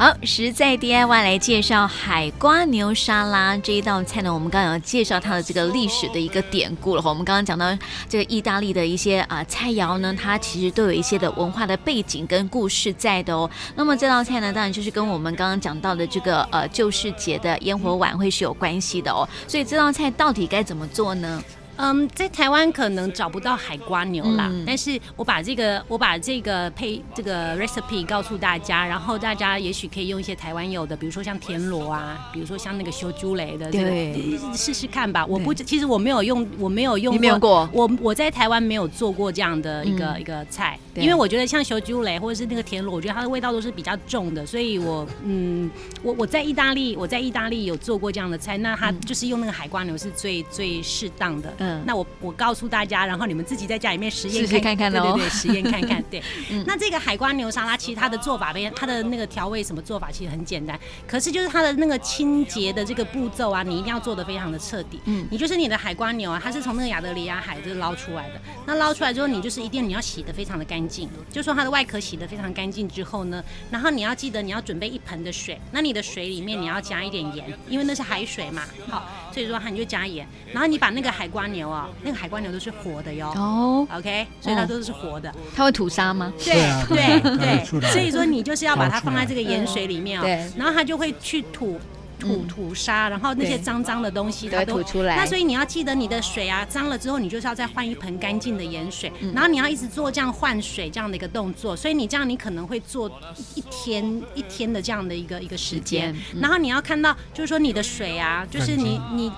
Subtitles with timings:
[0.00, 7.10] 好，实在 DIY 来介绍海瓜牛沙拉这一道菜呢，我们刚刚有介绍它的这个历史的一个典故了哈。
[7.10, 7.66] 我们刚刚讲到
[8.08, 13.50] 这个意大利的一些啊、菜肴呢，它其实都有一些的文化的背景跟故事在的哦。
[13.76, 19.28] 那么这道菜呢，当然就是跟我们刚刚讲到的这个呃旧市节的烟火晚会是有关系的哦。
[19.46, 21.44] 所以这道菜到底该怎么做呢？
[21.80, 35.24] 嗯，在台湾可能找不到海瓜牛啦，嗯、但是我把这个我把这个配这个 recipe 告诉大家，然后大家也许可以用一些台湾有的，比如说像田螺啊，比如说像那个修猪雷的，这个，对，试试看吧。
[35.24, 37.68] 我不，其实我没有用，我没有用过，没有过。
[37.72, 45.70] 我我在台湾没有做过这样的一个、嗯、一个菜，因为我觉得像修猪雷或者是那个田螺，我觉得它的味道都是比较重的，所以我嗯，
[46.02, 51.52] 我我在意大利，我在意大利有做过这样的菜，那它就是用那个海瓜牛是最最适当的。
[51.58, 56.02] 嗯，那我我告诉大家，然后你们自己在家里面实验看看，对对对，实验看看。
[56.10, 56.22] 对，
[56.66, 60.78] 那这个海瓜牛沙拉，其实它的做法，它的那个调味什么做法，其实很简单。
[61.06, 65.00] 可是就是它的那个清洁的这个步骤啊，你一定要做的非常的彻底。
[65.04, 68.40] 嗯，你就是你的海瓜牛啊，它是从那个亚德里亚海就是捞出来的。
[68.66, 78.62] 那捞出来之后，你就是一定你要洗的非常的干净，就说它的外壳洗的非常干净之后呢，然后你要记得你要准备一盆的水，那你的水里面你要加一点盐，因为那是海水嘛。
[78.88, 81.88] 好，所以说它你就加盐，然后你把那个海瓜牛啊。
[82.02, 85.32] 那个海瓜牛都是活的哟，哦，OK，所以它都是活的。
[85.54, 86.32] 它会吐沙吗？
[86.38, 86.54] 对
[86.88, 91.78] 对对，所以说你就是要把它放在这个盐水里面哦，对，然后它就会去吐
[92.20, 95.16] 吐吐沙，然后那些脏脏的东西它都吐出来。
[95.16, 101.74] 那所以你要记得你的水啊脏了之后，你就是要再换一盆干净的盐水，然后你要一直做这样换水这样的一个动作。
[101.74, 103.10] 所以你这样你可能会做
[103.56, 109.32] 一天一天的这样的一个一个时间，然后你要看到就是说你的水啊，就是你你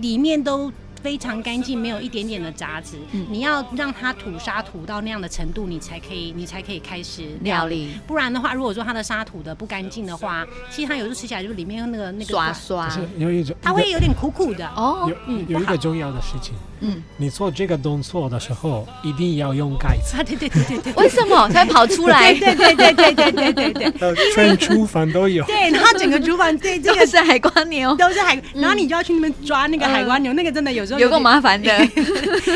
[0.00, 0.72] 里面都。
[1.02, 2.96] 非常干净，没有一点点的杂质。
[3.10, 7.86] 嗯、你要让它吐沙土到那样的程度，你才可以，你才可以开始料理。
[7.86, 15.06] 料理不然的话，如果说它的沙土的不干净的话，其实它有时候吃起来就是里面那个那个刷刷，有一种它会有点苦苦的哦。
[15.08, 16.71] 有嗯，有一个重要的事情，嗯，
[17.16, 20.16] 你做这个动作的时候一定要用盖子。
[20.16, 20.92] 啊，对对对对对。
[21.02, 22.32] 为什么它会跑出来？
[22.34, 24.32] 对对对对对对对对对。
[24.34, 25.44] 全厨房都有。
[25.44, 31.72] 对，然后整个厨房对这个是海瓜牛，都是海，然后你就要去那边抓那个海瓜牛，那个真的有时候有够麻烦的。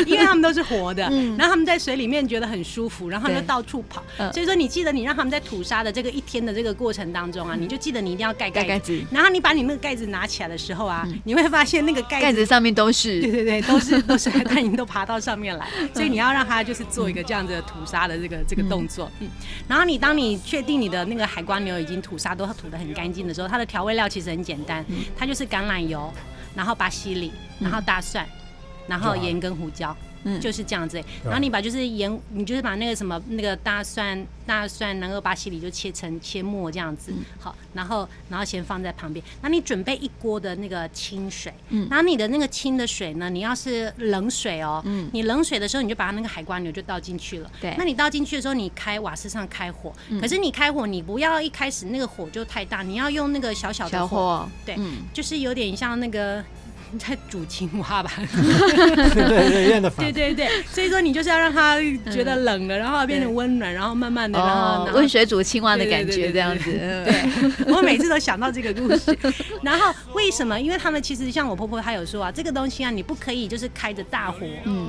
[0.05, 1.03] 因为他们都是活的，
[1.37, 4.03] 然后他们在水里面觉得很舒服，然后就到处跑。
[4.33, 8.99] 所以说，你记得你让他们在吐沙的这个一天的这个过程当中啊，你就记得你一定要盖盖子。
[9.11, 15.67] 然后你把你那个盖子拿起来的时候啊，你会发现那个盖盖子上面都是，对对对，都是都是，它已经都爬到上面来。
[15.93, 19.11] 所以你要让它就是做一个这样子的吐沙的这个这个动作。
[19.19, 19.29] 嗯，
[19.67, 24.83] 然后你当你确定你的那个海瓜牛已经吐沙都吐得很干净的时候，它的调味料其实很简单，
[25.15, 26.11] 它就是橄榄油，
[26.55, 28.27] 然后巴西里，然后大蒜。
[28.87, 31.01] 然后盐跟胡椒，嗯，就是这样子。
[31.23, 37.13] 然后你把就是盐，你就是把那个什么那个大蒜、大蒜，然后巴西里就切成切末这样子。
[37.39, 39.23] 好，然后然后先放在旁边。
[39.41, 47.51] 那你准备一锅的那个清水，嗯，然后你的那个清的水呢，你要是冷水哦，嗯，你冷水的时候你就把它那个海瓜牛就倒进去了。
[47.59, 54.77] 对，那你倒进去的时候，你开瓦斯上开火，可是你开火你不要一开始那个火就太大，你要用那个小小的火，对，
[55.13, 56.43] 就是有点像那个。
[56.91, 58.11] 你 在煮青蛙吧？
[59.97, 61.77] 对对对，所以说你就是要让它
[62.11, 66.71] 觉得冷了，然后变成温暖，然后慢慢的，然后温水煮青蛙的感觉这样子。
[66.71, 69.17] 对，我每次都想到这个故事。
[69.61, 70.59] 然后为什么？
[70.59, 74.39] 因为他们其实像我婆婆，她有说啊，这个东西啊，你不可以就是开着大火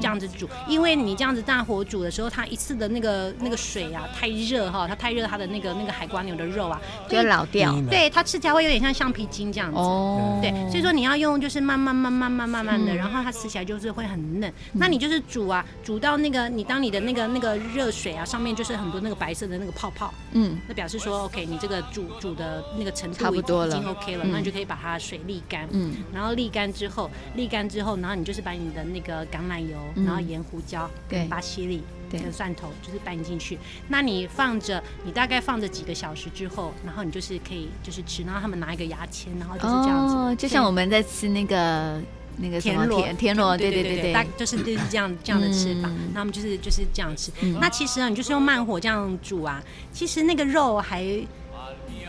[0.00, 7.74] 这样子煮，因为你这样子大火煮的时候，它一次的那个那个水啊太热哈，它太热，它的那个那个海瓜牛的肉啊就老掉。
[7.90, 9.76] 对，它吃起来会有点像橡皮筋这样子。
[9.76, 10.38] 哦。
[10.40, 11.87] 对，所以说你要用就是慢慢。
[11.94, 14.52] 慢慢慢慢慢慢的，然后它吃起来就是会很嫩。
[14.72, 30.88] 那你就是煮啊，煮到那个你当你的那个那个热水啊，上面就是很多那个白色的那个泡泡，嗯，那表示说 OK，你这个煮煮的那个程度差不多，已经 OK 了，那你就可以把它水沥干，嗯，然后沥干之后，沥干之后，然后你就是把你的那个橄榄油，然后盐、胡椒
[31.28, 31.82] 巴西里。
[32.10, 33.58] 跟蒜头就是拌进去，
[33.88, 42.00] 那你放着，你大概放着几个小时之后，然后你就是可以就是吃，然后他们拿一个牙签，然后就是这样子，哦，就像我们在吃那个
[42.36, 47.30] 那个田螺，田螺，对对对对，大就是就是这样这样的吃法，那他们就是就是这样吃。
[47.60, 49.62] 那其实啊，你就是用慢火这样煮啊，
[49.92, 51.04] 其实那个肉还。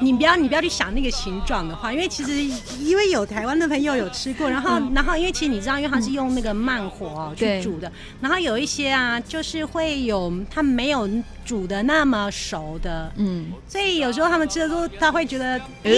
[0.02, 2.44] 你不要，你不要去想那个形状的话，因为其实
[2.84, 7.92] 因为有台湾的朋友有吃过，然后然后因为其实你知道，因为它是用那个慢火哦去煮的，
[8.22, 11.08] 然后有一些啊，就是会有它没有
[11.50, 15.92] 煮的那么熟的，嗯，所以有时候他们吃的时候，他会觉得，呃，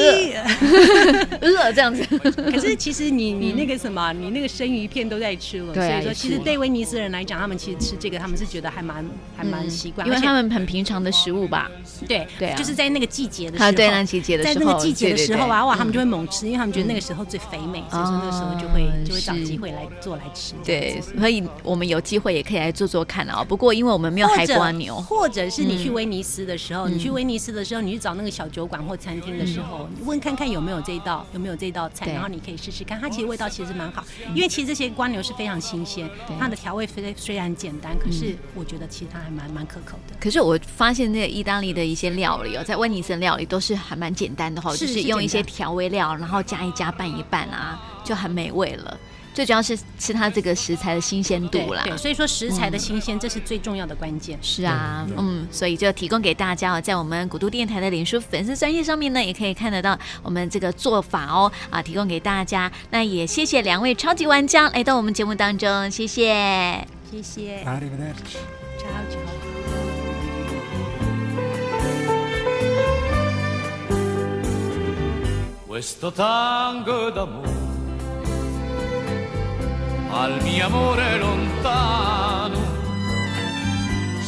[1.41, 2.01] 饿 这样子。
[2.49, 9.05] 可是其实你你那个什么，你那个生鱼片都在吃了，所以说其实对威尼斯人来讲，他们其实吃这个，他们是觉得还蛮
[9.35, 11.69] 还蛮习惯，因为他们很平常的食物吧。
[12.07, 20.53] 对对，就是在那个季节的时候，对那季节的时候，在那个季节的时候啊，哇，他们就会猛吃，因为他们觉得那个时候最肥美，所以说那个时候就会就会找机会来做来吃。
[20.63, 23.43] 对，所以我们有机会也可以来做做看啊。
[23.43, 34.03] 不过因为我们没有海瓜牛，或者是你去威尼斯的时候，你去威尼斯的时候，你去找那个小酒馆或餐厅的时候，问看看有没有这一道，有没有这一道菜，然后你可以试试看，它其实味道其实蛮好，
[34.33, 36.09] 因为其实这些蜗牛是非常新鲜，
[36.39, 40.15] 它的调味虽虽然简单，可是我觉得其实它还蛮蛮可口的。
[40.19, 48.97] 可是我发现那个意大利的一些料理哦，在威尼斯料理都是还蛮简单的哈，就是用一些调味料，然后加一加拌一拌啊，就很美味了。
[49.33, 54.37] 最主要是吃它这个食材的新鲜度啦，对，所以说食材的新鲜，这是最重要的关键。
[54.41, 62.71] 是啊，嗯，所以就提供给大家哦，在我们古都电台的脸书粉丝专页上面呢，也可以看得到我们这个做法哦，啊，提供给大家。
[62.89, 67.63] 那也谢谢两位超级玩家来到我们节目当中，谢谢，谢谢。
[67.63, 67.71] 超
[80.11, 82.59] al mio amore lontano.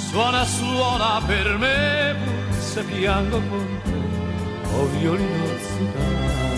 [0.10, 2.16] Suona, suona per me,
[2.60, 6.53] se piango con te, o violino zitano.